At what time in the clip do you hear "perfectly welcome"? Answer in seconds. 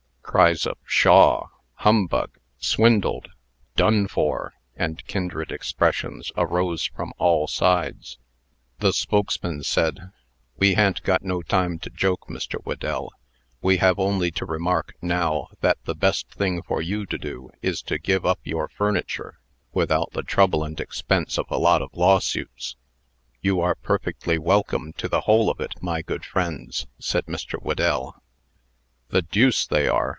23.75-24.93